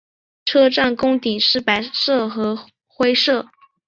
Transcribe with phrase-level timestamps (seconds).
[0.45, 3.47] 车站拱顶是白色和灰色。